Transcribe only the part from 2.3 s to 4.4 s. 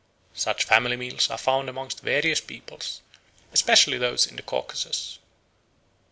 peoples, especially those of